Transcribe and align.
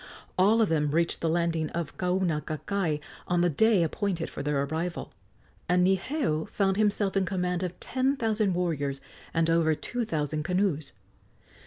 All 0.35 0.63
of 0.63 0.69
them 0.69 0.89
reached 0.89 1.21
the 1.21 1.29
landing 1.29 1.69
at 1.75 1.95
Kaunakakai 1.99 2.99
on 3.27 3.41
the 3.41 3.51
day 3.51 3.83
appointed 3.83 4.31
for 4.31 4.41
their 4.41 4.63
arrival, 4.63 5.13
and 5.69 5.85
Niheu 5.85 6.49
found 6.49 6.75
himself 6.77 7.15
in 7.15 7.23
command 7.23 7.61
of 7.61 7.79
ten 7.79 8.17
thousand 8.17 8.55
warriors 8.55 8.99
and 9.31 9.47
over 9.47 9.75
two 9.75 10.03
thousand 10.03 10.41
canoes. 10.41 10.93